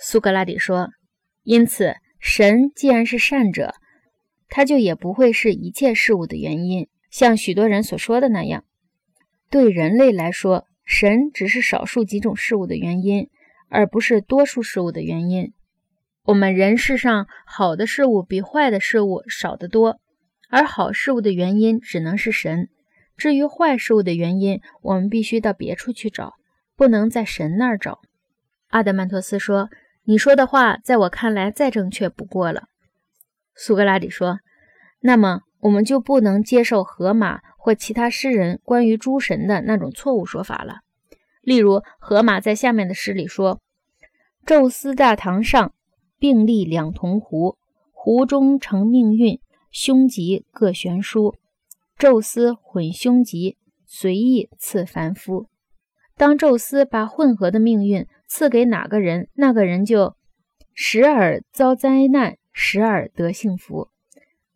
[0.00, 0.90] 苏格拉底说
[1.42, 3.74] ：“因此，神既然是善者，
[4.48, 8.64] 他就也不会是一切事物的原因，像许多人所说的那样。
[9.50, 13.28] 对人类来说，神只是少数几种事物的原因，
[13.68, 15.52] 而不是多数事物的原因。
[16.24, 19.98] 我们人世上好的事物比坏的事物少得多，
[20.48, 22.68] 而好事物的原因只能是神。
[23.16, 26.34] 至于坏事物的原因，我们必须到别处去找，
[26.76, 28.00] 不能在神那儿找。”
[28.68, 29.70] 阿德曼托斯说
[30.08, 32.68] ：“你说的话，在我看来再正确不过了。”
[33.54, 34.40] 苏格拉底说
[35.00, 40.76] ：“那么，我们就不能接受荷马。”或其他诗人关于诸神的那种错误说法了。
[41.42, 43.60] 例如，荷马在下面的诗里说
[44.46, 45.74] ：“宙斯大堂上
[46.18, 47.58] 并立两铜壶，
[47.92, 49.38] 壶中盛命运，
[49.70, 51.34] 凶吉各悬殊。
[51.98, 55.48] 宙斯混凶吉，随意赐凡夫。
[56.16, 60.14] 当宙斯把混合的命运赐给哪个人，那个人就
[60.74, 63.88] 时而遭灾难，时而得幸福。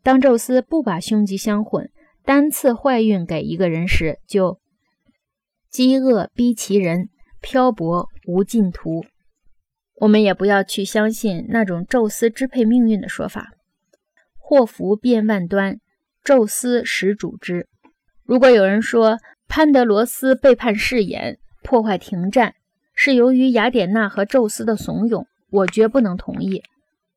[0.02, 1.90] 当宙斯不把凶吉相混，
[2.24, 4.60] 单次坏运给一个人时，就
[5.70, 7.08] 饥饿逼其人，
[7.40, 9.04] 漂泊无尽途。
[9.96, 13.52] 我们也不要去相信那种宙斯支配命运的说法。
[14.36, 15.80] 祸福变万端，
[16.22, 17.68] 宙斯始主之。
[18.24, 19.18] 如果有人说
[19.48, 22.54] 潘德罗斯背叛誓言，破坏停战，
[23.04, 26.62] 是由于雅典娜和宙斯的怂恿，我绝不能同意。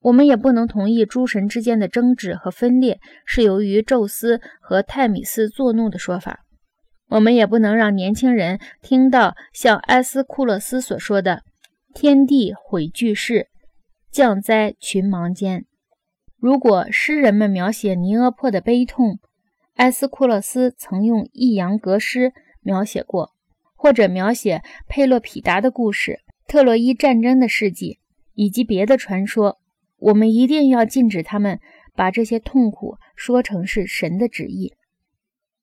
[0.01, 6.39] 我们也不能同意诸神之间的争执和分裂是由于宙斯和泰米斯作怒的说法。
[7.07, 11.43] 我们也不能让年轻人听到像埃斯库勒斯所说的
[11.93, 13.49] “天地毁巨世，
[14.09, 15.65] 降灾群盲间”。
[16.41, 19.19] 如果诗人们描写尼阿破的悲痛，
[19.75, 23.34] 埃斯库勒斯曾用抑扬格诗描写过，
[23.85, 27.99] 或者描写佩洛匹达的故事、特洛伊战争的事迹
[28.33, 29.59] 以及别的传说。
[29.97, 31.59] 我们一定要禁止他们
[31.93, 34.73] 把这些痛苦说成是神的旨意。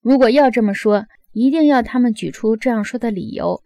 [0.01, 3.61] 如果要这么说，一定要他们举出这样说的理由，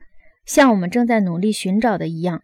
[0.47, 2.43] 像我们正在努力寻找的一样。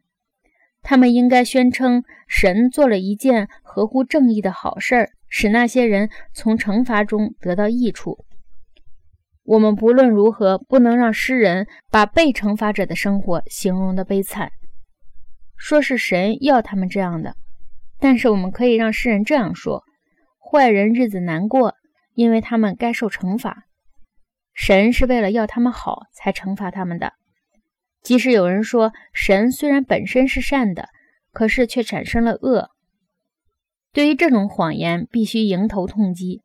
[0.82, 8.26] 他们应该宣称神做了一件合乎正义的好事儿，使那些人从惩罚中得到益处。
[9.44, 14.52] 我们不论如何不能让诗人把被惩罚者的生活形容的悲惨，
[15.56, 17.34] 说是神要他们这样的。
[17.98, 19.82] 但是我们可以让诗人这样说：
[20.38, 21.74] 坏人日子难过，
[22.14, 23.64] 因为他们该受惩罚。
[24.54, 27.12] 神是为了要他们好才惩罚他们的。
[28.02, 30.88] 即使有人说神虽然本身是善的，
[31.32, 32.70] 可是却产生了恶。
[33.92, 36.42] 对于这种谎言，必须迎头痛击。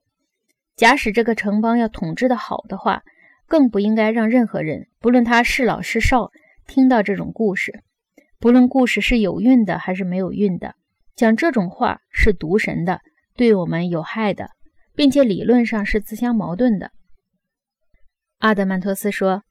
[0.77, 3.03] 假使这个城邦要统治的好的话，
[3.47, 6.31] 更不应该让任何人，不论他是老是少，
[6.67, 7.81] 听到这种故事，
[8.39, 10.75] 不论故事是有韵的还是没有韵的。
[11.15, 13.01] 讲这种话是毒神的，
[13.35, 14.51] 对我们有害的，
[14.93, 16.91] 并且理论上是自相矛盾的。
[18.37, 19.41] 阿德曼托斯说：“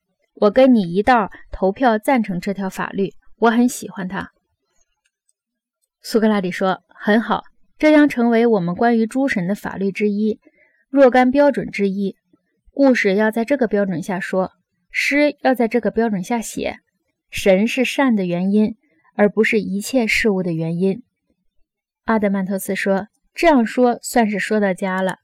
[0.43, 4.31] 我跟你一道投票赞成这条法律，我很喜欢它。”
[6.01, 7.43] 苏格拉底说：“很好，
[7.79, 10.39] 这将成为我们关于诸神的法律之一，
[10.89, 12.17] 若干标准之一。
[12.71, 14.53] 故事要在这个标准下说，
[14.91, 16.79] 诗要在这个标准下写。
[17.31, 18.77] 神是善的原因，
[19.15, 21.03] 而不是一切事物的原因。”
[22.05, 25.19] 阿德曼托斯说：“这样说算是说到家了。”